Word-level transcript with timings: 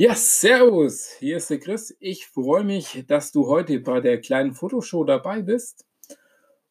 Ja, 0.00 0.14
servus, 0.14 1.10
hier 1.18 1.38
ist 1.38 1.50
der 1.50 1.58
Chris. 1.58 1.96
Ich 1.98 2.28
freue 2.28 2.62
mich, 2.62 3.04
dass 3.08 3.32
du 3.32 3.48
heute 3.48 3.80
bei 3.80 3.98
der 3.98 4.20
kleinen 4.20 4.54
Fotoshow 4.54 5.02
dabei 5.02 5.42
bist. 5.42 5.88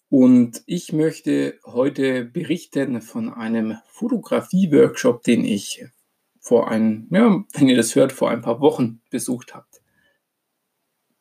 Und 0.08 0.64
ich 0.66 0.94
möchte 0.94 1.60
heute 1.66 2.24
berichten 2.24 3.02
von 3.02 3.34
einem 3.34 3.80
Fotografie-Workshop, 3.88 5.24
den 5.24 5.44
ich 5.44 5.84
vor 6.40 6.72
ein, 6.72 7.10
ja, 7.12 7.44
wenn 7.52 7.68
ihr 7.68 7.76
das 7.76 7.98
hört, 7.98 8.14
vor 8.14 8.30
ein 8.30 8.42
paar 8.42 8.62
Wochen 8.62 9.02
besucht 9.10 9.54
habt. 9.54 9.82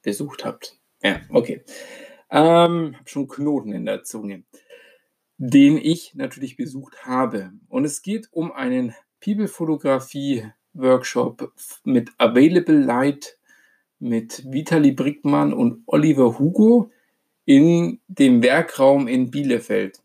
Besucht 0.02 0.44
habt. 0.44 0.78
Ja, 1.02 1.22
okay. 1.30 1.64
Ähm, 2.30 2.94
hab 2.96 3.10
schon 3.10 3.26
Knoten 3.26 3.72
in 3.72 3.84
der 3.84 4.04
Zunge. 4.04 4.44
Den 5.38 5.76
ich 5.76 6.14
natürlich 6.14 6.56
besucht 6.56 7.04
habe. 7.04 7.50
Und 7.66 7.84
es 7.84 8.00
geht 8.02 8.28
um 8.30 8.52
einen 8.52 8.94
People-Fotografie 9.18 10.52
Workshop 10.76 11.52
mit 11.84 12.10
Available 12.18 12.78
Light, 12.78 13.36
mit 13.98 14.44
Vitali 14.50 14.92
Brickmann 14.92 15.52
und 15.52 15.82
Oliver 15.86 16.38
Hugo 16.38 16.90
in 17.44 18.00
dem 18.08 18.42
Werkraum 18.42 19.08
in 19.08 19.30
Bielefeld. 19.30 20.00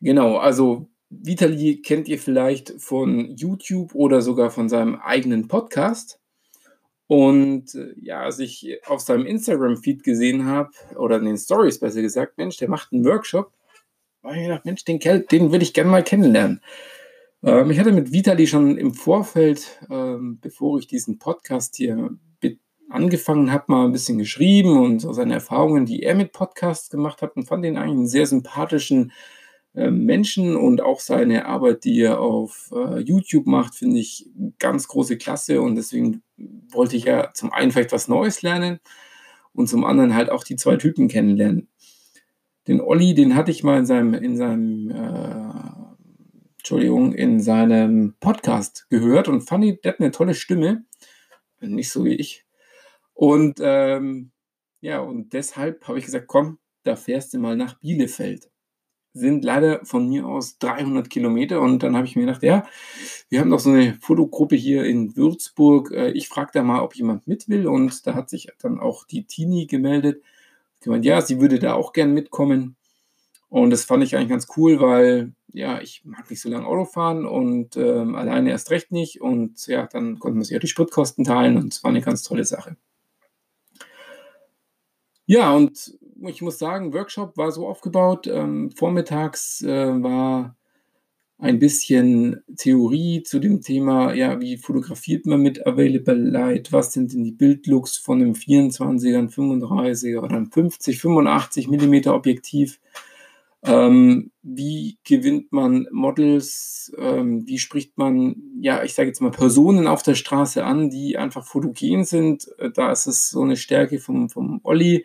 Genau, 0.00 0.36
also 0.36 0.88
Vitali 1.08 1.80
kennt 1.80 2.08
ihr 2.08 2.18
vielleicht 2.18 2.74
von 2.78 3.36
YouTube 3.36 3.94
oder 3.94 4.20
sogar 4.20 4.50
von 4.50 4.68
seinem 4.68 4.96
eigenen 4.96 5.48
Podcast. 5.48 6.20
Und 7.06 7.74
äh, 7.74 7.94
ja, 8.00 8.20
als 8.22 8.40
ich 8.40 8.80
auf 8.86 9.00
seinem 9.00 9.26
Instagram-Feed 9.26 10.02
gesehen 10.02 10.46
habe, 10.46 10.70
oder 10.96 11.18
in 11.18 11.24
den 11.24 11.38
Stories 11.38 11.78
besser 11.78 12.02
gesagt, 12.02 12.36
Mensch, 12.36 12.56
der 12.56 12.68
macht 12.68 12.92
einen 12.92 13.04
Workshop, 13.04 13.52
war 14.22 14.34
ich 14.34 14.42
gedacht, 14.42 14.64
Mensch, 14.64 14.84
den, 14.84 14.98
den 14.98 15.52
will 15.52 15.62
ich 15.62 15.72
gerne 15.72 15.90
mal 15.90 16.02
kennenlernen. 16.02 16.60
Ähm, 17.46 17.70
ich 17.70 17.78
hatte 17.78 17.92
mit 17.92 18.12
Vitali 18.12 18.46
schon 18.46 18.76
im 18.76 18.92
Vorfeld, 18.92 19.78
ähm, 19.88 20.38
bevor 20.40 20.78
ich 20.78 20.88
diesen 20.88 21.18
Podcast 21.18 21.76
hier 21.76 22.10
angefangen 22.88 23.52
habe, 23.52 23.64
mal 23.68 23.84
ein 23.84 23.92
bisschen 23.92 24.18
geschrieben 24.18 24.78
und 24.78 25.00
so 25.00 25.12
seine 25.12 25.34
Erfahrungen, 25.34 25.86
die 25.86 26.02
er 26.02 26.14
mit 26.14 26.32
Podcasts 26.32 26.88
gemacht 26.88 27.20
hat 27.22 27.36
und 27.36 27.46
fand 27.46 27.64
ihn 27.64 27.76
eigentlich 27.76 27.96
einen 27.96 28.06
sehr 28.08 28.26
sympathischen 28.26 29.12
äh, 29.74 29.90
Menschen 29.90 30.56
und 30.56 30.80
auch 30.80 31.00
seine 31.00 31.46
Arbeit, 31.46 31.84
die 31.84 32.00
er 32.00 32.20
auf 32.20 32.72
äh, 32.72 33.00
YouTube 33.00 33.46
macht, 33.46 33.74
finde 33.74 33.98
ich 33.98 34.28
ganz 34.58 34.86
große 34.88 35.16
Klasse 35.18 35.60
und 35.60 35.74
deswegen 35.74 36.22
wollte 36.70 36.96
ich 36.96 37.04
ja 37.04 37.32
zum 37.34 37.52
einen 37.52 37.72
vielleicht 37.72 37.92
was 37.92 38.08
Neues 38.08 38.42
lernen 38.42 38.78
und 39.52 39.68
zum 39.68 39.84
anderen 39.84 40.14
halt 40.14 40.30
auch 40.30 40.44
die 40.44 40.56
zwei 40.56 40.76
Typen 40.76 41.08
kennenlernen. 41.08 41.68
Den 42.68 42.80
Olli, 42.80 43.14
den 43.14 43.34
hatte 43.34 43.50
ich 43.50 43.64
mal 43.64 43.78
in 43.78 43.86
seinem, 43.86 44.14
in 44.14 44.36
seinem 44.36 44.90
äh, 44.90 45.85
Entschuldigung, 46.66 47.12
in 47.12 47.38
seinem 47.38 48.14
Podcast 48.18 48.90
gehört 48.90 49.28
und 49.28 49.42
fand, 49.42 49.84
der 49.84 49.92
hat 49.92 50.00
eine 50.00 50.10
tolle 50.10 50.34
Stimme. 50.34 50.84
Nicht 51.60 51.90
so 51.90 52.04
wie 52.04 52.14
ich. 52.14 52.44
Und 53.14 53.60
ähm, 53.62 54.32
ja, 54.80 54.98
und 54.98 55.32
deshalb 55.32 55.86
habe 55.86 56.00
ich 56.00 56.06
gesagt, 56.06 56.26
komm, 56.26 56.58
da 56.82 56.96
fährst 56.96 57.32
du 57.32 57.38
mal 57.38 57.54
nach 57.54 57.78
Bielefeld. 57.78 58.50
Sind 59.12 59.44
leider 59.44 59.84
von 59.84 60.08
mir 60.08 60.26
aus 60.26 60.58
300 60.58 61.08
Kilometer 61.08 61.60
und 61.60 61.84
dann 61.84 61.94
habe 61.94 62.08
ich 62.08 62.16
mir 62.16 62.26
gedacht, 62.26 62.42
ja, 62.42 62.66
wir 63.28 63.38
haben 63.38 63.50
doch 63.50 63.60
so 63.60 63.70
eine 63.70 63.96
Fotogruppe 64.00 64.56
hier 64.56 64.82
in 64.86 65.16
Würzburg. 65.16 65.92
Äh, 65.92 66.10
ich 66.10 66.26
frage 66.26 66.50
da 66.52 66.64
mal, 66.64 66.82
ob 66.82 66.96
jemand 66.96 67.28
mit 67.28 67.48
will 67.48 67.68
und 67.68 68.04
da 68.08 68.14
hat 68.16 68.28
sich 68.28 68.48
dann 68.58 68.80
auch 68.80 69.04
die 69.04 69.22
Tini 69.22 69.66
gemeldet. 69.66 70.20
Gemeint, 70.80 71.04
ja, 71.04 71.20
sie 71.20 71.40
würde 71.40 71.60
da 71.60 71.74
auch 71.74 71.92
gern 71.92 72.12
mitkommen. 72.12 72.74
Und 73.48 73.70
das 73.70 73.84
fand 73.84 74.02
ich 74.02 74.16
eigentlich 74.16 74.30
ganz 74.30 74.48
cool, 74.56 74.80
weil 74.80 75.32
ja, 75.52 75.80
ich 75.80 76.04
mag 76.04 76.28
nicht 76.28 76.40
so 76.40 76.50
lange 76.50 76.66
Auto 76.66 76.84
fahren 76.84 77.24
und 77.26 77.76
ähm, 77.76 78.14
alleine 78.14 78.50
erst 78.50 78.70
recht 78.70 78.92
nicht. 78.92 79.20
Und 79.20 79.66
ja, 79.66 79.86
dann 79.86 80.18
konnten 80.18 80.38
wir 80.38 80.44
sich 80.44 80.52
ja 80.52 80.58
die 80.58 80.66
Spritkosten 80.66 81.24
teilen 81.24 81.56
und 81.56 81.72
es 81.72 81.82
war 81.82 81.90
eine 81.90 82.02
ganz 82.02 82.22
tolle 82.22 82.44
Sache. 82.44 82.76
Ja, 85.26 85.52
und 85.52 85.98
ich 86.28 86.42
muss 86.42 86.58
sagen, 86.58 86.92
Workshop 86.92 87.36
war 87.36 87.50
so 87.52 87.66
aufgebaut. 87.66 88.26
Ähm, 88.26 88.70
vormittags 88.76 89.62
äh, 89.62 90.02
war 90.02 90.56
ein 91.38 91.58
bisschen 91.58 92.42
Theorie 92.56 93.22
zu 93.22 93.38
dem 93.38 93.60
Thema, 93.60 94.14
ja, 94.14 94.40
wie 94.40 94.56
fotografiert 94.56 95.26
man 95.26 95.40
mit 95.40 95.66
Available 95.66 96.14
Light? 96.14 96.72
Was 96.72 96.92
sind 96.92 97.12
denn 97.12 97.24
die 97.24 97.32
Bildlooks 97.32 97.98
von 97.98 98.22
einem 98.22 98.32
24er, 98.32 99.30
35er 99.30 100.18
oder 100.18 100.36
einem 100.36 100.50
50, 100.50 100.98
85 100.98 101.68
mm 101.68 102.08
Objektiv? 102.08 102.80
Ähm, 103.66 104.30
wie 104.42 104.98
gewinnt 105.04 105.52
man 105.52 105.88
Models? 105.90 106.92
Ähm, 106.98 107.46
wie 107.46 107.58
spricht 107.58 107.98
man, 107.98 108.36
ja, 108.60 108.84
ich 108.84 108.94
sage 108.94 109.08
jetzt 109.08 109.20
mal 109.20 109.30
Personen 109.30 109.86
auf 109.88 110.02
der 110.02 110.14
Straße 110.14 110.64
an, 110.64 110.88
die 110.88 111.18
einfach 111.18 111.44
fotogen 111.44 112.04
sind? 112.04 112.46
Äh, 112.58 112.70
da 112.70 112.92
ist 112.92 113.06
es 113.06 113.30
so 113.30 113.42
eine 113.42 113.56
Stärke 113.56 113.98
vom, 113.98 114.30
vom 114.30 114.60
Olli. 114.62 115.04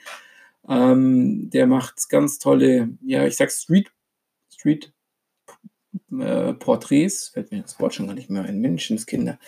Ähm, 0.69 1.49
der 1.49 1.65
macht 1.65 2.07
ganz 2.09 2.37
tolle, 2.37 2.89
ja, 3.01 3.25
ich 3.25 3.35
sag 3.35 3.51
Street, 3.51 3.91
Street 4.53 4.93
äh, 6.11 6.53
Porträts, 6.53 7.29
fällt 7.29 7.51
mir 7.51 7.61
das 7.61 7.79
Wort 7.79 7.95
schon 7.95 8.07
gar 8.07 8.13
nicht 8.13 8.29
mehr 8.29 8.43
ein, 8.43 8.59
Menschenskinder. 8.59 9.39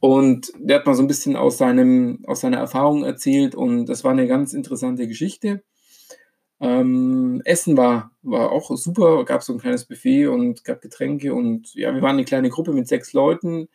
Und 0.00 0.52
der 0.58 0.78
hat 0.78 0.86
mal 0.86 0.94
so 0.94 1.02
ein 1.02 1.08
bisschen 1.08 1.36
aus, 1.36 1.58
seinem, 1.58 2.24
aus 2.26 2.40
seiner 2.40 2.56
Erfahrung 2.56 3.04
erzählt 3.04 3.54
und 3.54 3.84
das 3.84 4.02
war 4.02 4.12
eine 4.12 4.26
ganz 4.26 4.54
interessante 4.54 5.06
Geschichte. 5.06 5.62
Ähm, 6.60 7.40
Essen 7.44 7.76
war, 7.76 8.10
war 8.22 8.52
auch 8.52 8.70
super, 8.76 9.24
gab 9.24 9.42
so 9.42 9.54
ein 9.54 9.58
kleines 9.58 9.86
Buffet 9.86 10.26
und 10.26 10.64
gab 10.64 10.82
Getränke 10.82 11.34
und 11.34 11.74
ja, 11.74 11.94
wir 11.94 12.02
waren 12.02 12.16
eine 12.16 12.24
kleine 12.24 12.50
Gruppe 12.50 12.72
mit 12.72 12.86
sechs 12.86 13.14
Leuten 13.14 13.68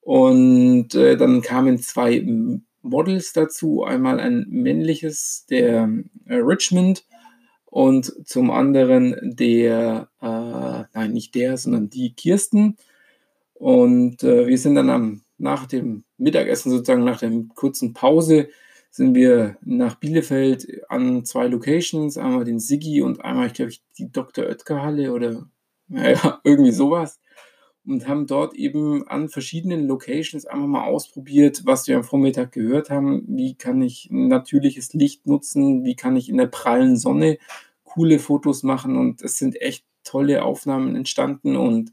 und 0.00 0.94
äh, 0.94 1.16
dann 1.16 1.42
kamen 1.42 1.78
zwei 1.78 2.24
Models 2.82 3.32
dazu, 3.32 3.84
einmal 3.84 4.20
ein 4.20 4.46
männliches, 4.48 5.46
der 5.50 5.90
äh, 6.26 6.36
Richmond 6.36 7.04
und 7.66 8.26
zum 8.26 8.50
anderen 8.50 9.16
der, 9.36 10.08
äh, 10.20 10.84
nein, 10.92 11.12
nicht 11.12 11.34
der, 11.34 11.56
sondern 11.56 11.90
die 11.90 12.14
Kirsten. 12.14 12.76
Und 13.54 14.22
äh, 14.24 14.46
wir 14.46 14.58
sind 14.58 14.74
dann 14.74 14.90
am, 14.90 15.22
nach 15.38 15.66
dem 15.66 16.04
Mittagessen 16.16 16.70
sozusagen, 16.70 17.04
nach 17.04 17.20
der 17.20 17.30
kurzen 17.54 17.92
Pause, 17.92 18.48
sind 18.90 19.14
wir 19.14 19.56
nach 19.62 19.94
Bielefeld 19.94 20.82
an 20.88 21.24
zwei 21.24 21.46
Locations, 21.46 22.18
einmal 22.18 22.44
den 22.44 22.58
Siggi 22.58 23.02
und 23.02 23.24
einmal, 23.24 23.46
ich 23.46 23.54
glaube, 23.54 23.72
die 23.98 24.10
Dr. 24.10 24.46
Oetker 24.46 24.82
Halle 24.82 25.12
oder 25.12 25.46
naja, 25.88 26.40
irgendwie 26.44 26.72
sowas. 26.72 27.20
Und 27.86 28.06
haben 28.06 28.26
dort 28.26 28.54
eben 28.54 29.08
an 29.08 29.28
verschiedenen 29.30 29.86
Locations 29.86 30.44
einfach 30.44 30.66
mal 30.66 30.84
ausprobiert, 30.84 31.62
was 31.64 31.88
wir 31.88 31.96
am 31.96 32.04
Vormittag 32.04 32.52
gehört 32.52 32.90
haben. 32.90 33.24
Wie 33.26 33.54
kann 33.54 33.80
ich 33.80 34.08
natürliches 34.10 34.92
Licht 34.92 35.26
nutzen? 35.26 35.84
Wie 35.84 35.96
kann 35.96 36.14
ich 36.14 36.28
in 36.28 36.36
der 36.36 36.46
prallen 36.46 36.96
Sonne 36.96 37.38
coole 37.84 38.18
Fotos 38.18 38.62
machen? 38.64 38.96
Und 38.96 39.22
es 39.22 39.38
sind 39.38 39.60
echt 39.60 39.84
tolle 40.04 40.44
Aufnahmen 40.44 40.94
entstanden 40.94 41.56
und 41.56 41.92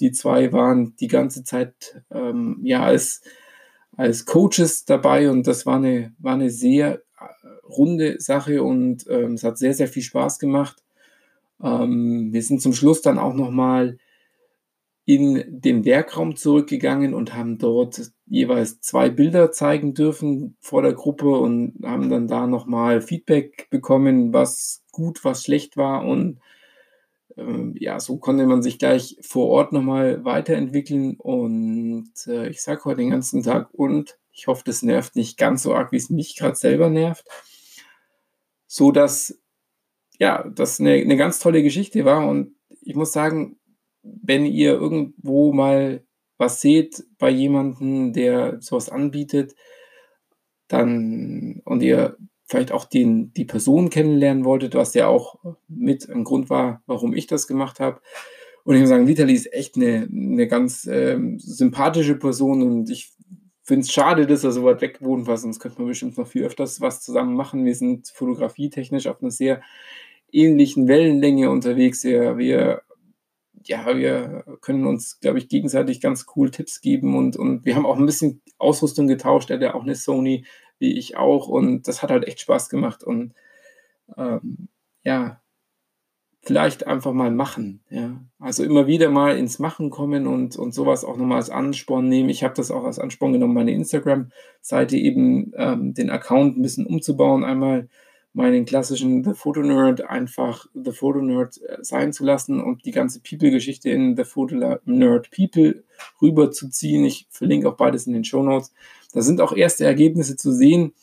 die 0.00 0.12
zwei 0.12 0.52
waren 0.52 0.94
die 0.96 1.08
ganze 1.08 1.44
Zeit 1.44 2.02
ähm, 2.10 2.60
ja 2.62 2.82
als 2.82 3.22
als 3.96 4.26
Coaches 4.26 4.84
dabei 4.84 5.30
und 5.30 5.46
das 5.46 5.66
war 5.66 5.76
eine, 5.76 6.14
war 6.18 6.34
eine 6.34 6.50
sehr 6.50 7.02
äh, 7.18 7.48
runde 7.68 8.20
Sache 8.20 8.62
und 8.62 9.06
ähm, 9.08 9.34
es 9.34 9.44
hat 9.44 9.58
sehr, 9.58 9.74
sehr 9.74 9.88
viel 9.88 10.02
Spaß 10.02 10.38
gemacht. 10.38 10.82
Ähm, 11.62 12.32
wir 12.32 12.42
sind 12.42 12.60
zum 12.60 12.74
Schluss 12.74 13.00
dann 13.02 13.18
auch 13.18 13.34
nochmal 13.34 13.98
in 15.06 15.60
den 15.60 15.84
Werkraum 15.84 16.34
zurückgegangen 16.34 17.14
und 17.14 17.32
haben 17.32 17.58
dort 17.58 18.10
jeweils 18.26 18.80
zwei 18.80 19.08
Bilder 19.08 19.52
zeigen 19.52 19.94
dürfen 19.94 20.56
vor 20.60 20.82
der 20.82 20.94
Gruppe 20.94 21.30
und 21.30 21.74
haben 21.84 22.10
dann 22.10 22.26
da 22.26 22.48
nochmal 22.48 23.00
Feedback 23.00 23.68
bekommen, 23.70 24.32
was 24.32 24.82
gut, 24.90 25.24
was 25.24 25.44
schlecht 25.44 25.76
war 25.76 26.04
und 26.04 26.40
ähm, 27.36 27.74
ja, 27.78 28.00
so 28.00 28.18
konnte 28.18 28.46
man 28.46 28.62
sich 28.62 28.78
gleich 28.78 29.16
vor 29.20 29.48
Ort 29.48 29.72
nochmal 29.72 30.24
weiterentwickeln. 30.24 31.16
Und 31.16 32.12
äh, 32.26 32.48
ich 32.48 32.62
sage 32.62 32.84
heute 32.84 32.98
den 32.98 33.10
ganzen 33.10 33.42
Tag 33.42 33.72
und 33.72 34.18
ich 34.32 34.46
hoffe, 34.46 34.62
das 34.64 34.82
nervt 34.82 35.16
nicht 35.16 35.38
ganz 35.38 35.62
so 35.62 35.74
arg, 35.74 35.92
wie 35.92 35.96
es 35.96 36.10
mich 36.10 36.36
gerade 36.36 36.56
selber 36.56 36.90
nervt. 36.90 37.26
So 38.66 38.90
dass 38.92 39.38
ja, 40.18 40.48
das 40.48 40.80
eine, 40.80 40.92
eine 40.92 41.16
ganz 41.16 41.38
tolle 41.38 41.62
Geschichte 41.62 42.04
war. 42.04 42.26
Und 42.28 42.56
ich 42.80 42.94
muss 42.94 43.12
sagen, 43.12 43.58
wenn 44.02 44.46
ihr 44.46 44.72
irgendwo 44.72 45.52
mal 45.52 46.04
was 46.38 46.60
seht 46.60 47.04
bei 47.18 47.30
jemandem, 47.30 48.12
der 48.12 48.60
sowas 48.60 48.90
anbietet, 48.90 49.54
dann 50.68 51.62
und 51.64 51.82
ihr 51.82 52.16
vielleicht 52.46 52.72
auch 52.72 52.84
den, 52.84 53.32
die 53.34 53.44
Person 53.44 53.90
kennenlernen 53.90 54.44
wolltet, 54.44 54.74
was 54.74 54.94
ja 54.94 55.08
auch 55.08 55.38
mit 55.68 56.08
ein 56.08 56.24
Grund 56.24 56.48
war, 56.48 56.82
warum 56.86 57.14
ich 57.14 57.26
das 57.26 57.46
gemacht 57.46 57.80
habe. 57.80 58.00
Und 58.64 58.74
ich 58.74 58.80
muss 58.80 58.88
sagen, 58.88 59.06
Vitali 59.06 59.34
ist 59.34 59.52
echt 59.52 59.76
eine, 59.76 60.08
eine 60.10 60.48
ganz 60.48 60.88
ähm, 60.90 61.38
sympathische 61.38 62.16
Person 62.16 62.62
und 62.62 62.90
ich 62.90 63.12
finde 63.62 63.82
es 63.82 63.92
schade, 63.92 64.26
dass 64.26 64.44
er 64.44 64.52
so 64.52 64.64
weit 64.64 64.80
weg 64.80 65.02
wohnt, 65.02 65.26
weil 65.26 65.36
sonst 65.36 65.58
könnte 65.58 65.78
man 65.80 65.88
bestimmt 65.88 66.16
noch 66.16 66.26
viel 66.26 66.44
öfters 66.44 66.80
was 66.80 67.02
zusammen 67.02 67.34
machen. 67.34 67.64
Wir 67.64 67.74
sind 67.74 68.08
fotografietechnisch 68.08 69.08
auf 69.08 69.20
einer 69.20 69.30
sehr 69.30 69.60
ähnlichen 70.32 70.88
Wellenlänge 70.88 71.50
unterwegs. 71.50 72.04
Wir, 72.04 72.38
wir 72.38 72.82
ja, 73.64 73.96
wir 73.96 74.44
können 74.60 74.86
uns, 74.86 75.18
glaube 75.20 75.38
ich, 75.38 75.48
gegenseitig 75.48 76.00
ganz 76.00 76.26
cool 76.36 76.50
Tipps 76.50 76.80
geben 76.80 77.16
und, 77.16 77.36
und 77.36 77.64
wir 77.64 77.74
haben 77.74 77.86
auch 77.86 77.96
ein 77.96 78.06
bisschen 78.06 78.40
Ausrüstung 78.58 79.08
getauscht. 79.08 79.50
Er 79.50 79.56
hat 79.56 79.62
ja 79.62 79.74
auch 79.74 79.82
eine 79.82 79.96
Sony, 79.96 80.44
wie 80.78 80.96
ich 80.98 81.16
auch. 81.16 81.48
Und 81.48 81.88
das 81.88 82.02
hat 82.02 82.10
halt 82.10 82.26
echt 82.26 82.40
Spaß 82.40 82.68
gemacht. 82.68 83.02
Und 83.04 83.34
ähm, 84.16 84.68
ja, 85.04 85.40
vielleicht 86.46 86.86
einfach 86.86 87.12
mal 87.12 87.30
machen. 87.30 87.80
Ja. 87.90 88.20
Also 88.38 88.62
immer 88.62 88.86
wieder 88.86 89.10
mal 89.10 89.36
ins 89.36 89.58
Machen 89.58 89.90
kommen 89.90 90.26
und, 90.26 90.56
und 90.56 90.72
sowas 90.72 91.04
auch 91.04 91.16
nochmal 91.16 91.38
als 91.38 91.50
Ansporn 91.50 92.08
nehmen. 92.08 92.28
Ich 92.28 92.44
habe 92.44 92.54
das 92.54 92.70
auch 92.70 92.84
als 92.84 93.00
Ansporn 93.00 93.32
genommen, 93.32 93.54
meine 93.54 93.72
Instagram-Seite 93.72 94.96
eben 94.96 95.52
ähm, 95.56 95.92
den 95.94 96.08
Account 96.08 96.56
ein 96.56 96.62
bisschen 96.62 96.86
umzubauen. 96.86 97.42
Einmal 97.42 97.88
meinen 98.32 98.66
klassischen 98.66 99.24
The 99.24 99.32
Photo 99.32 99.62
Nerd 99.62 100.02
einfach 100.02 100.66
The 100.74 100.92
Photo 100.92 101.20
Nerd 101.20 101.60
äh, 101.62 101.78
sein 101.80 102.12
zu 102.12 102.24
lassen 102.24 102.62
und 102.62 102.84
die 102.84 102.92
ganze 102.92 103.20
People-Geschichte 103.20 103.90
in 103.90 104.14
The 104.14 104.24
Photo 104.24 104.78
Nerd 104.84 105.30
People 105.30 105.82
rüberzuziehen. 106.22 107.04
Ich 107.04 107.26
verlinke 107.30 107.68
auch 107.68 107.76
beides 107.76 108.06
in 108.06 108.12
den 108.12 108.24
Show 108.24 108.42
Notes. 108.42 108.72
Da 109.12 109.22
sind 109.22 109.40
auch 109.40 109.52
erste 109.52 109.84
Ergebnisse 109.84 110.36
zu 110.36 110.52
sehen. 110.52 110.94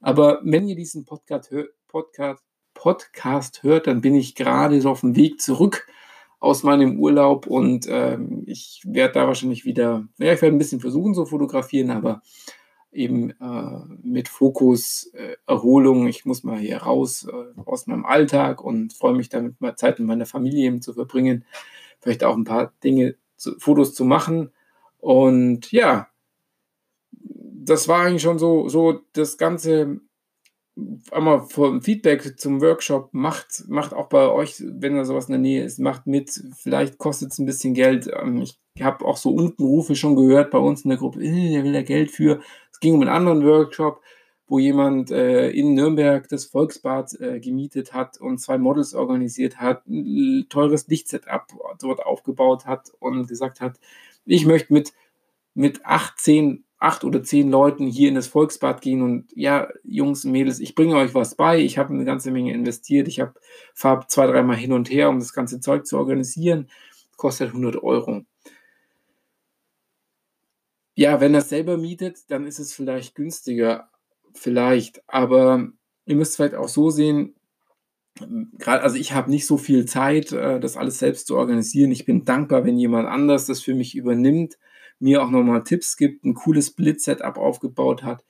Aber 0.00 0.40
wenn 0.44 0.68
ihr 0.68 0.76
diesen 0.76 1.04
Podcast, 1.04 1.52
Podcast 1.88 2.42
Podcast 2.76 3.62
hört, 3.62 3.86
dann 3.86 4.02
bin 4.02 4.14
ich 4.14 4.34
gerade 4.34 4.80
so 4.80 4.90
auf 4.90 5.00
dem 5.00 5.16
Weg 5.16 5.40
zurück 5.40 5.88
aus 6.38 6.62
meinem 6.62 7.00
Urlaub 7.00 7.46
und 7.46 7.86
ähm, 7.88 8.44
ich 8.46 8.82
werde 8.84 9.14
da 9.14 9.26
wahrscheinlich 9.26 9.64
wieder, 9.64 10.06
ja, 10.18 10.32
ich 10.34 10.42
werde 10.42 10.54
ein 10.54 10.58
bisschen 10.58 10.80
versuchen 10.80 11.14
zu 11.14 11.24
fotografieren, 11.24 11.90
aber 11.90 12.22
eben 12.92 13.30
äh, 13.30 13.80
mit 14.02 14.28
Fokus 14.28 15.10
äh, 15.14 15.36
Erholung. 15.46 16.06
Ich 16.06 16.24
muss 16.26 16.44
mal 16.44 16.58
hier 16.58 16.78
raus 16.78 17.26
äh, 17.26 17.60
aus 17.64 17.86
meinem 17.86 18.04
Alltag 18.04 18.62
und 18.62 18.92
freue 18.92 19.14
mich 19.14 19.30
damit 19.30 19.60
mal 19.60 19.76
Zeit 19.76 19.98
mit 19.98 20.06
meiner 20.06 20.26
Familie 20.26 20.66
eben 20.66 20.82
zu 20.82 20.92
verbringen, 20.92 21.44
vielleicht 22.00 22.22
auch 22.22 22.36
ein 22.36 22.44
paar 22.44 22.72
Dinge, 22.84 23.16
zu, 23.36 23.58
Fotos 23.58 23.94
zu 23.94 24.04
machen 24.04 24.50
und 24.98 25.72
ja, 25.72 26.08
das 27.68 27.88
war 27.88 28.02
eigentlich 28.02 28.22
schon 28.22 28.38
so, 28.38 28.68
so 28.68 29.00
das 29.12 29.38
ganze 29.38 30.00
einmal 31.10 31.40
vom 31.40 31.80
Feedback 31.80 32.38
zum 32.38 32.60
Workshop, 32.60 33.08
macht, 33.12 33.64
macht 33.68 33.94
auch 33.94 34.08
bei 34.08 34.28
euch, 34.28 34.62
wenn 34.62 34.96
da 34.96 35.04
sowas 35.04 35.26
in 35.26 35.32
der 35.32 35.40
Nähe 35.40 35.64
ist, 35.64 35.78
macht 35.78 36.06
mit. 36.06 36.42
Vielleicht 36.54 36.98
kostet 36.98 37.32
es 37.32 37.38
ein 37.38 37.46
bisschen 37.46 37.74
Geld. 37.74 38.10
Ähm, 38.12 38.42
ich 38.42 38.82
habe 38.82 39.04
auch 39.06 39.16
so 39.16 39.30
unten 39.30 39.62
Rufe 39.62 39.94
schon 39.96 40.16
gehört 40.16 40.50
bei 40.50 40.58
uns 40.58 40.82
in 40.82 40.90
der 40.90 40.98
Gruppe, 40.98 41.22
äh, 41.22 41.50
der 41.50 41.64
will 41.64 41.72
da 41.72 41.82
Geld 41.82 42.10
für. 42.10 42.40
Es 42.70 42.80
ging 42.80 42.94
um 42.94 43.00
einen 43.00 43.10
anderen 43.10 43.44
Workshop, 43.44 44.02
wo 44.48 44.58
jemand 44.58 45.10
äh, 45.10 45.50
in 45.50 45.74
Nürnberg 45.74 46.28
das 46.28 46.44
Volksbad 46.44 47.18
äh, 47.20 47.40
gemietet 47.40 47.94
hat 47.94 48.20
und 48.20 48.38
zwei 48.38 48.58
Models 48.58 48.94
organisiert 48.94 49.58
hat, 49.58 49.86
ein 49.86 50.46
teures 50.50 50.86
Lichtsetup 50.88 51.46
dort 51.80 52.04
aufgebaut 52.04 52.66
hat 52.66 52.92
und 53.00 53.28
gesagt 53.28 53.60
hat, 53.62 53.80
ich 54.26 54.44
möchte 54.44 54.74
mit, 54.74 54.92
mit 55.54 55.86
18 55.86 56.65
acht 56.78 57.04
oder 57.04 57.22
zehn 57.22 57.50
Leuten 57.50 57.86
hier 57.86 58.08
in 58.08 58.14
das 58.14 58.26
Volksbad 58.26 58.82
gehen 58.82 59.02
und 59.02 59.32
ja, 59.34 59.68
Jungs 59.82 60.24
und 60.24 60.32
Mädels, 60.32 60.60
ich 60.60 60.74
bringe 60.74 60.96
euch 60.96 61.14
was 61.14 61.34
bei, 61.34 61.58
ich 61.58 61.78
habe 61.78 61.94
eine 61.94 62.04
ganze 62.04 62.30
Menge 62.30 62.52
investiert, 62.52 63.08
ich 63.08 63.20
habe 63.20 63.34
fahre 63.74 64.06
zwei, 64.08 64.26
dreimal 64.26 64.56
hin 64.56 64.72
und 64.72 64.90
her, 64.90 65.08
um 65.08 65.18
das 65.18 65.32
ganze 65.32 65.60
Zeug 65.60 65.86
zu 65.86 65.96
organisieren, 65.96 66.68
kostet 67.16 67.48
100 67.48 67.82
Euro. 67.82 68.22
Ja, 70.94 71.20
wenn 71.20 71.34
er 71.34 71.42
selber 71.42 71.76
mietet, 71.76 72.30
dann 72.30 72.46
ist 72.46 72.58
es 72.58 72.72
vielleicht 72.72 73.14
günstiger, 73.14 73.88
vielleicht, 74.34 75.02
aber 75.08 75.68
ihr 76.06 76.16
müsst 76.16 76.36
vielleicht 76.36 76.54
auch 76.54 76.68
so 76.68 76.90
sehen, 76.90 77.34
gerade, 78.58 78.82
also 78.82 78.96
ich 78.96 79.12
habe 79.12 79.30
nicht 79.30 79.46
so 79.46 79.56
viel 79.58 79.86
Zeit, 79.86 80.32
äh, 80.32 80.60
das 80.60 80.76
alles 80.76 80.98
selbst 80.98 81.26
zu 81.26 81.36
organisieren. 81.36 81.90
Ich 81.92 82.04
bin 82.04 82.24
dankbar, 82.24 82.64
wenn 82.64 82.78
jemand 82.78 83.08
anders 83.08 83.46
das 83.46 83.60
für 83.60 83.74
mich 83.74 83.94
übernimmt 83.94 84.58
mir 84.98 85.22
auch 85.22 85.30
nochmal 85.30 85.64
Tipps 85.64 85.96
gibt, 85.96 86.24
ein 86.24 86.34
cooles 86.34 86.68
Split-Setup 86.68 87.36
aufgebaut 87.36 88.02
hat. 88.02 88.24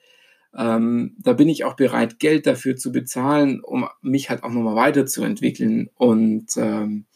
Ähm, 0.57 1.15
da 1.19 1.33
bin 1.33 1.49
ich 1.49 1.65
auch 1.65 1.75
bereit, 1.75 2.19
Geld 2.19 2.47
dafür 2.47 2.77
zu 2.77 2.91
bezahlen, 2.93 3.61
um 3.63 3.89
mich 4.01 4.31
halt 4.31 4.43
auch 4.43 4.51
nochmal 4.51 4.77
weiterzuentwickeln. 4.77 5.91
Und 5.97 6.57
ähm, 6.57 7.07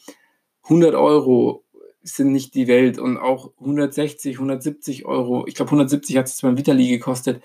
100 0.64 0.94
Euro 0.94 1.64
sind 2.02 2.32
nicht 2.32 2.54
die 2.54 2.68
Welt 2.68 2.98
und 2.98 3.18
auch 3.18 3.52
160, 3.60 4.36
170 4.36 5.04
Euro, 5.06 5.46
ich 5.46 5.54
glaube 5.54 5.70
170 5.70 6.16
hat 6.16 6.26
es 6.26 6.40
beim 6.40 6.56
Vitali 6.56 6.88
gekostet. 6.88 7.42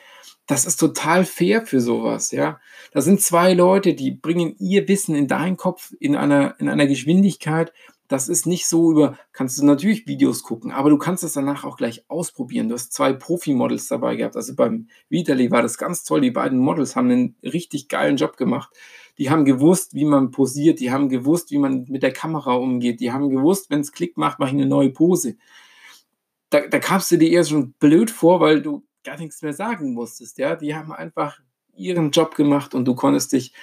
Das 0.47 0.65
ist 0.65 0.77
total 0.77 1.25
fair 1.25 1.65
für 1.65 1.81
sowas, 1.81 2.31
ja. 2.31 2.59
Da 2.91 3.01
sind 3.01 3.21
zwei 3.21 3.53
Leute, 3.53 3.95
die 3.95 4.11
bringen 4.11 4.55
ihr 4.59 4.87
Wissen 4.87 5.15
in 5.15 5.27
deinen 5.27 5.57
Kopf 5.57 5.91
in 5.99 6.15
einer, 6.15 6.55
in 6.59 6.69
einer 6.69 6.85
Geschwindigkeit, 6.85 7.73
das 8.07 8.29
ist 8.29 8.45
nicht 8.45 8.67
so 8.67 8.91
über, 8.91 9.17
kannst 9.31 9.57
du 9.57 9.65
natürlich 9.65 10.05
Videos 10.05 10.43
gucken, 10.43 10.71
aber 10.71 10.89
du 10.89 10.97
kannst 10.97 11.23
es 11.23 11.33
danach 11.33 11.63
auch 11.63 11.77
gleich 11.77 12.05
ausprobieren. 12.07 12.69
Du 12.69 12.75
hast 12.75 12.93
zwei 12.93 13.13
Profi-Models 13.13 13.87
dabei 13.87 14.15
gehabt. 14.15 14.35
Also 14.35 14.55
beim 14.55 14.87
Vitali 15.09 15.49
war 15.49 15.61
das 15.61 15.77
ganz 15.77 16.03
toll. 16.03 16.21
Die 16.21 16.31
beiden 16.31 16.59
Models 16.59 16.95
haben 16.95 17.09
einen 17.09 17.35
richtig 17.43 17.87
geilen 17.89 18.17
Job 18.17 18.37
gemacht. 18.37 18.69
Die 19.17 19.29
haben 19.29 19.45
gewusst, 19.45 19.93
wie 19.93 20.05
man 20.05 20.31
posiert. 20.31 20.79
Die 20.79 20.91
haben 20.91 21.09
gewusst, 21.09 21.51
wie 21.51 21.57
man 21.57 21.85
mit 21.87 22.03
der 22.03 22.13
Kamera 22.13 22.53
umgeht. 22.53 22.99
Die 22.99 23.11
haben 23.11 23.29
gewusst, 23.29 23.69
wenn 23.69 23.79
es 23.79 23.91
Klick 23.91 24.17
macht, 24.17 24.39
mache 24.39 24.49
ich 24.49 24.55
eine 24.55 24.67
neue 24.67 24.91
Pose. 24.91 25.37
Da, 26.49 26.67
da 26.67 26.79
kamst 26.79 27.11
du 27.11 27.17
dir 27.17 27.31
eher 27.31 27.43
schon 27.43 27.73
blöd 27.73 28.11
vor, 28.11 28.39
weil 28.39 28.61
du 28.61 28.85
gar 29.03 29.17
nichts 29.17 29.41
mehr 29.41 29.53
sagen 29.53 29.93
musstest. 29.93 30.37
Ja, 30.37 30.55
die 30.55 30.75
haben 30.75 30.91
einfach 30.91 31.39
ihren 31.75 32.11
Job 32.11 32.35
gemacht 32.35 32.75
und 32.75 32.85
du 32.85 32.93
konntest 32.95 33.33
dich 33.33 33.53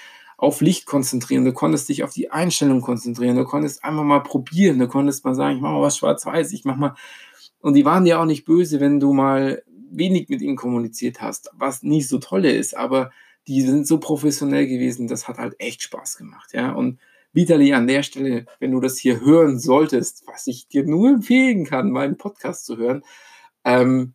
auf 0.43 0.61
Licht 0.61 0.87
konzentrieren, 0.87 1.45
du 1.45 1.53
konntest 1.53 1.89
dich 1.89 2.03
auf 2.03 2.13
die 2.13 2.33
Einstellung 2.33 2.81
konzentrieren, 2.81 3.37
du 3.37 3.45
konntest 3.45 3.85
einfach 3.85 4.03
mal 4.03 4.25
probieren, 4.25 4.81
du 4.81 4.89
konntest 4.89 5.25
mal 5.25 5.37
sagen, 5.37 5.55
ich 5.55 5.63
mache 5.63 5.75
mal 5.75 5.83
was 5.83 5.97
schwarz-weiß, 5.97 6.53
ich 6.53 6.65
mache 6.65 6.81
mal. 6.81 6.95
Und 7.61 7.75
die 7.75 7.85
waren 7.85 8.07
ja 8.07 8.21
auch 8.21 8.25
nicht 8.25 8.45
böse, 8.45 8.81
wenn 8.81 8.99
du 8.99 9.13
mal 9.13 9.63
wenig 9.93 10.29
mit 10.29 10.43
ihnen 10.43 10.57
kommuniziert 10.57 11.23
hast, 11.23 11.51
was 11.53 11.85
nicht 11.85 12.09
so 12.09 12.19
tolle 12.19 12.51
ist, 12.51 12.77
aber 12.77 13.13
die 13.47 13.63
sind 13.63 13.87
so 13.87 13.99
professionell 14.01 14.67
gewesen, 14.67 15.07
das 15.07 15.29
hat 15.29 15.39
halt 15.39 15.55
echt 15.61 15.81
Spaß 15.83 16.17
gemacht, 16.17 16.51
ja. 16.55 16.73
Und 16.73 16.99
Vitali, 17.33 17.73
an 17.73 17.87
der 17.87 18.03
Stelle, 18.03 18.47
wenn 18.59 18.73
du 18.73 18.81
das 18.81 18.99
hier 18.99 19.21
hören 19.21 19.61
solltest, 19.61 20.25
was 20.27 20.49
ich 20.49 20.67
dir 20.67 20.85
nur 20.85 21.09
empfehlen 21.09 21.65
kann, 21.65 21.93
meinen 21.93 22.17
Podcast 22.17 22.67
zu 22.67 22.79
hören, 22.79 23.05
ähm, 23.65 24.15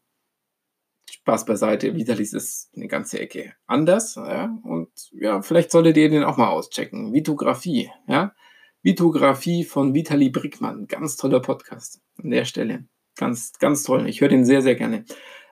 Spaß 1.28 1.44
beiseite, 1.44 1.94
Vitalis 1.94 2.32
ist 2.32 2.72
eine 2.74 2.88
ganze 2.88 3.20
Ecke 3.20 3.54
anders. 3.66 4.16
Ja? 4.16 4.58
Und 4.64 4.88
ja, 5.12 5.42
vielleicht 5.42 5.72
solltet 5.72 5.98
ihr 5.98 6.08
den 6.08 6.24
auch 6.24 6.38
mal 6.38 6.48
auschecken. 6.48 7.12
Vitografie, 7.12 7.92
ja. 8.08 8.34
Vitografie 8.82 9.66
von 9.66 9.94
Vitali 9.94 10.30
Brickmann. 10.30 10.88
Ganz 10.88 11.18
toller 11.18 11.42
Podcast 11.42 12.00
an 12.24 12.30
der 12.30 12.46
Stelle. 12.46 12.86
Ganz, 13.18 13.52
ganz 13.60 13.84
toll. 13.84 14.08
Ich 14.08 14.22
höre 14.22 14.30
den 14.30 14.46
sehr, 14.46 14.62
sehr 14.62 14.76
gerne. 14.76 15.04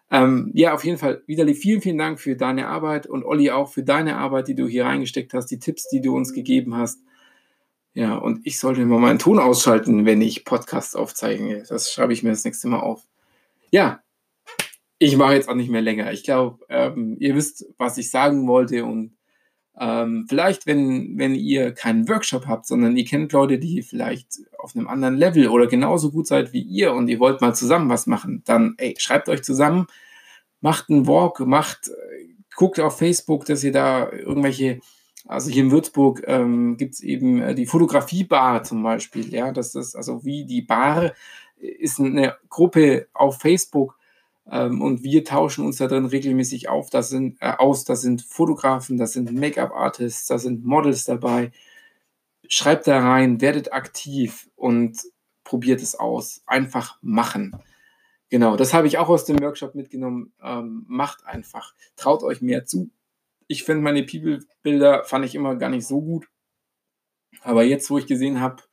Ähm, 0.10 0.50
ja, 0.53 0.74
auf 0.74 0.86
jeden 0.86 0.98
Fall, 0.98 1.24
Vitali, 1.27 1.53
vielen, 1.53 1.82
vielen 1.82 1.98
Dank 1.98 2.22
für 2.22 2.38
deine 2.38 2.70
Arbeit 2.70 3.05
und 3.05 3.25
Olli 3.25 3.51
auch 3.51 3.70
für 3.70 3.84
deine 3.84 4.15
Arbeit, 4.15 4.48
die 4.48 4.55
du 4.55 4.70
hier 4.70 4.86
reingesteckt 4.86 5.34
hast, 5.34 5.48
die 5.48 5.60
Tipps, 5.60 5.89
die 5.89 6.00
du 6.00 6.15
uns 6.15 6.32
gegeben 6.32 6.77
hast. 6.77 7.01
Ja, 7.94 8.15
und 8.15 8.48
ich 8.48 8.60
sollte 8.60 8.86
mal 8.86 9.00
meinen 9.00 9.20
Ton 9.20 9.39
ausschalten, 9.39 10.05
wenn 10.05 10.22
ich 10.22 10.46
Podcasts 10.46 10.96
aufzeichne. 10.96 11.63
Das 11.67 11.91
schreibe 11.91 12.13
ich 12.13 12.24
mir 12.24 12.29
das 12.29 12.46
nächste 12.46 12.70
Mal 12.70 12.79
auf. 12.79 13.03
Ja, 13.72 14.05
ich 15.00 15.18
mache 15.18 15.34
jetzt 15.34 15.50
auch 15.50 15.56
nicht 15.56 15.70
mehr 15.70 15.82
länger. 15.82 16.12
Ich 16.14 16.24
glaube, 16.24 16.66
ähm, 16.70 17.18
ihr 17.20 17.36
wisst, 17.36 17.66
was 17.78 17.98
ich 17.98 18.10
sagen 18.10 18.48
wollte 18.48 18.86
und 18.86 19.16
ähm, 19.78 20.25
vielleicht, 20.30 20.68
wenn, 20.68 21.18
wenn 21.18 21.36
ihr 21.36 21.74
keinen 21.74 22.08
Workshop 22.08 22.48
habt, 22.48 22.66
sondern 22.66 22.96
ihr 22.96 23.04
kennt 23.04 23.34
Leute, 23.34 23.60
die 23.60 23.82
vielleicht 23.82 24.40
auf 24.58 24.75
einem 24.75 24.88
anderen 24.88 25.16
Level 25.18 25.50
oder 25.50 25.68
genauso 25.68 26.12
gut 26.12 26.28
seid 26.28 26.54
wie 26.54 26.62
ihr 26.62 26.94
und 26.94 27.10
ihr 27.10 27.20
wollt 27.20 27.42
mal 27.42 27.54
zusammen 27.54 27.90
was 27.90 28.08
machen, 28.08 28.42
dann 28.46 28.75
ey, 28.78 28.96
schreibt 28.98 29.28
euch 29.28 29.44
zusammen, 29.44 29.88
macht 30.62 30.90
einen 30.90 31.08
Walk, 31.08 31.42
macht, 31.42 31.92
guckt 32.56 32.80
auf 32.80 32.98
Facebook, 32.98 33.46
dass 33.46 33.66
ihr 33.66 33.74
da 33.74 34.10
irgendwelche, 34.12 34.80
also 35.28 35.52
hier 35.52 35.64
in 35.64 35.72
Würzburg 35.72 36.24
ähm, 36.25 36.78
gibt 36.78 36.94
es 36.94 37.02
eben 37.02 37.42
äh, 37.42 37.54
die 37.54 37.66
Fotografiebar 37.66 38.64
zum 38.64 38.82
Beispiel, 38.82 39.34
ja, 39.34 39.52
das 39.52 39.75
ist 39.75 39.96
also 39.96 40.24
wie 40.24 40.46
die 40.46 40.62
Bar 40.62 41.12
ist 41.58 42.00
eine 42.00 42.36
Gruppe 42.50 43.08
auf 43.14 43.40
Facebook, 43.40 43.98
ähm, 44.50 44.82
und 44.82 45.04
wir 45.04 45.24
tauschen 45.24 45.66
uns 45.66 45.78
da 45.78 45.88
drin 45.88 46.06
regelmäßig 46.06 46.70
auf. 46.70 46.90
Das 46.90 47.10
sind, 47.10 47.38
äh, 47.42 47.54
aus. 47.58 47.84
Da 47.84 47.96
sind 47.96 48.22
Fotografen, 48.22 48.98
da 48.98 49.08
sind 49.08 49.34
Make-up-Artists, 49.34 50.28
da 50.28 50.38
sind 50.38 50.66
Models 50.66 51.06
dabei. 51.06 51.52
Schreibt 52.48 52.88
da 52.88 53.00
rein, 53.00 53.42
werdet 53.42 53.74
aktiv 53.74 54.50
und 54.56 55.00
probiert 55.44 55.82
es 55.82 55.96
aus. 55.96 56.44
Einfach 56.46 57.00
machen. 57.02 57.56
Genau, 58.30 58.56
das 58.56 58.74
habe 58.74 58.88
ich 58.88 58.98
auch 58.98 59.10
aus 59.10 59.25
dem 59.25 59.40
Workshop 59.42 59.75
mitgenommen. 59.75 60.34
Ähm, 60.44 60.86
macht 60.88 61.25
einfach. 61.25 61.74
Traut 61.96 62.24
euch 62.24 62.42
mehr 62.42 62.66
zu. 62.66 62.90
Ich 63.48 63.64
finde 63.64 63.84
meine 63.84 64.04
People-Bilder 64.04 65.04
fand 65.06 65.25
ich 65.25 65.36
immer 65.36 65.56
gar 65.56 65.70
nicht 65.70 65.88
so 65.88 66.02
gut. 66.02 66.28
Aber 67.42 67.64
jetzt, 67.64 67.90
wo 67.90 67.98
ich 67.98 68.08
gesehen 68.08 68.42
habe, 68.42 68.64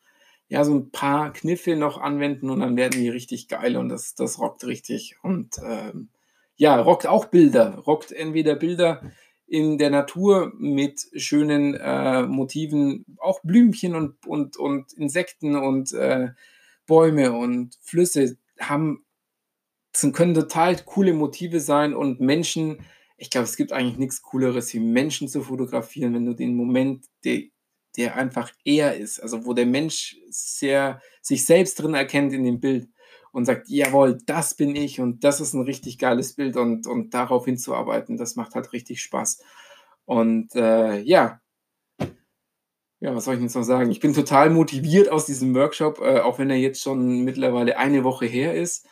ja, 0.53 0.65
so 0.65 0.75
ein 0.75 0.91
paar 0.91 1.33
Kniffe 1.33 1.77
noch 1.77 1.99
anwenden 1.99 2.51
und 2.51 2.61
dann 2.61 2.77
werden 2.77 3.01
die 3.01 3.09
richtig 3.09 3.49
geil 3.49 3.75
und 3.79 3.89
das, 3.89 4.15
das 4.15 4.39
rockt 4.39 4.67
richtig. 4.67 5.17
Und 5.23 5.57
ähm, 5.67 6.11
ja, 6.57 6.79
rockt 6.79 7.07
auch 7.07 7.25
Bilder. 7.25 7.79
Rockt 7.79 8.13
entweder 8.13 8.55
Bilder 8.55 9.01
in 9.47 9.79
der 9.79 9.89
Natur 9.89 10.53
mit 10.59 11.07
schönen 11.17 11.73
äh, 11.73 12.25
Motiven, 12.25 13.07
auch 13.17 13.41
Blümchen 13.43 13.95
und, 13.95 14.27
und, 14.27 14.59
und 14.59 14.93
Insekten 14.93 15.57
und 15.57 15.95
äh, 15.95 16.33
Bäume 16.87 17.33
und 17.33 17.79
Flüsse 17.81 18.37
haben 18.61 19.07
können 20.13 20.35
total 20.35 20.77
coole 20.85 21.15
Motive 21.15 21.61
sein 21.61 21.95
und 21.95 22.21
Menschen 22.21 22.85
ich 23.17 23.31
glaube, 23.31 23.45
es 23.45 23.57
gibt 23.57 23.73
eigentlich 23.73 23.99
nichts 23.99 24.21
Cooleres, 24.21 24.75
wie 24.75 24.81
Menschen 24.81 25.29
zu 25.29 25.43
fotografieren, 25.43 26.13
wenn 26.13 26.27
du 26.27 26.35
den 26.35 26.57
Moment, 26.57 27.07
der 27.25 27.43
der 27.97 28.17
einfach 28.17 28.51
er 28.65 28.97
ist, 28.97 29.21
also 29.23 29.45
wo 29.47 29.53
der 29.55 29.67
Mensch 29.67 30.17
sehr 30.31 31.01
sich 31.23 31.45
selbst 31.45 31.77
drin 31.81 31.95
erkennt 31.95 32.33
in 32.33 32.45
dem 32.45 32.61
Bild 32.61 32.89
und 33.33 33.45
sagt: 33.47 33.69
„Jawohl, 33.69 34.19
das 34.27 34.55
bin 34.55 34.77
ich 34.77 35.01
und 35.01 35.25
das 35.25 35.41
ist 35.41 35.55
ein 35.55 35.63
richtig 35.63 35.99
geiles 35.99 36.35
Bild“ 36.35 36.57
und 36.57 36.87
und 36.87 37.15
darauf 37.15 37.45
hinzuarbeiten, 37.47 38.17
das 38.17 38.37
macht 38.37 38.55
halt 38.55 38.73
richtig 38.73 39.03
Spaß. 39.03 39.43
Und, 40.07 40.55
äh, 40.57 41.01
ja. 41.01 41.41
Ja, 43.01 43.15
was 43.17 43.25
soll 43.25 43.35
ich 43.35 43.43
jetzt 43.43 43.57
noch 43.57 43.65
sagen? 43.65 43.91
Ich 43.91 43.99
bin 44.01 44.15
total 44.15 44.49
motiviert 44.51 45.09
aus 45.11 45.27
diesem 45.27 45.55
Workshop, 45.57 46.01
äh, 46.01 46.21
auch 46.21 46.39
wenn 46.39 46.51
er 46.51 46.57
jetzt 46.57 46.81
schon 46.83 47.23
mittlerweile 47.25 47.77
eine 47.77 48.05
Woche 48.05 48.27
her 48.27 48.55
ist. 48.55 48.87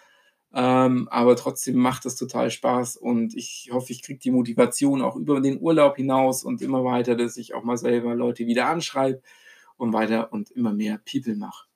Ähm, 0.52 1.08
aber 1.10 1.36
trotzdem 1.36 1.76
macht 1.76 2.06
es 2.06 2.16
total 2.16 2.50
Spaß 2.50 2.96
und 2.96 3.36
ich 3.36 3.70
hoffe, 3.72 3.92
ich 3.92 4.02
kriege 4.02 4.18
die 4.18 4.32
Motivation 4.32 5.00
auch 5.00 5.14
über 5.14 5.40
den 5.40 5.60
Urlaub 5.60 5.96
hinaus 5.96 6.42
und 6.42 6.60
immer 6.60 6.84
weiter, 6.84 7.14
dass 7.14 7.36
ich 7.36 7.54
auch 7.54 7.62
mal 7.62 7.76
selber 7.76 8.14
Leute 8.16 8.46
wieder 8.46 8.66
anschreibe 8.66 9.22
und 9.76 9.92
weiter 9.92 10.32
und 10.32 10.50
immer 10.50 10.72
mehr 10.72 11.00
People 11.10 11.36
mache. 11.36 11.68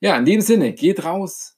Ja, 0.00 0.16
in 0.16 0.24
dem 0.24 0.40
Sinne, 0.40 0.72
geht 0.72 1.04
raus, 1.04 1.56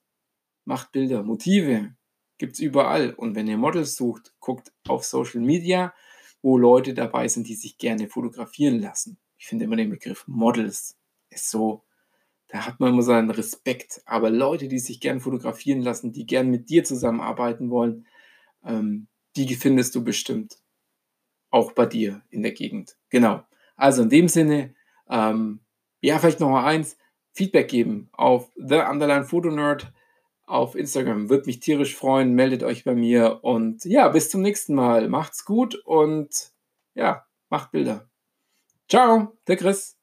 macht 0.66 0.92
Bilder, 0.92 1.22
Motive 1.22 1.96
gibt's 2.38 2.58
überall 2.58 3.14
und 3.14 3.34
wenn 3.34 3.48
ihr 3.48 3.56
Models 3.56 3.96
sucht, 3.96 4.34
guckt 4.40 4.70
auf 4.86 5.04
Social 5.04 5.40
Media, 5.40 5.94
wo 6.42 6.58
Leute 6.58 6.92
dabei 6.92 7.28
sind, 7.28 7.48
die 7.48 7.54
sich 7.54 7.78
gerne 7.78 8.08
fotografieren 8.08 8.78
lassen. 8.78 9.18
Ich 9.38 9.46
finde 9.46 9.64
immer 9.64 9.76
den 9.76 9.88
Begriff 9.88 10.24
Models 10.26 10.98
ist 11.30 11.50
so 11.50 11.85
da 12.48 12.66
hat 12.66 12.80
man 12.80 12.92
immer 12.92 13.02
seinen 13.02 13.30
Respekt. 13.30 14.02
Aber 14.04 14.30
Leute, 14.30 14.68
die 14.68 14.78
sich 14.78 15.00
gern 15.00 15.20
fotografieren 15.20 15.80
lassen, 15.80 16.12
die 16.12 16.26
gern 16.26 16.48
mit 16.50 16.68
dir 16.70 16.84
zusammenarbeiten 16.84 17.70
wollen, 17.70 18.06
ähm, 18.64 19.08
die 19.36 19.54
findest 19.54 19.94
du 19.94 20.04
bestimmt 20.04 20.58
auch 21.50 21.72
bei 21.72 21.86
dir 21.86 22.22
in 22.30 22.42
der 22.42 22.52
Gegend. 22.52 22.96
Genau. 23.10 23.42
Also 23.76 24.02
in 24.02 24.10
dem 24.10 24.28
Sinne, 24.28 24.74
ähm, 25.08 25.60
ja, 26.00 26.18
vielleicht 26.18 26.40
noch 26.40 26.50
mal 26.50 26.64
eins, 26.64 26.96
Feedback 27.32 27.68
geben 27.68 28.08
auf 28.12 28.50
The 28.56 28.82
Underline 28.90 29.24
Photo 29.24 29.50
Nerd 29.50 29.92
auf 30.46 30.74
Instagram. 30.74 31.28
Würde 31.28 31.46
mich 31.46 31.60
tierisch 31.60 31.94
freuen. 31.94 32.34
Meldet 32.34 32.62
euch 32.62 32.84
bei 32.84 32.94
mir 32.94 33.40
und 33.42 33.84
ja, 33.84 34.08
bis 34.08 34.30
zum 34.30 34.40
nächsten 34.42 34.74
Mal. 34.74 35.08
Macht's 35.08 35.44
gut 35.44 35.74
und 35.84 36.52
ja, 36.94 37.26
macht 37.50 37.72
Bilder. 37.72 38.08
Ciao, 38.88 39.36
der 39.46 39.56
Chris. 39.56 39.95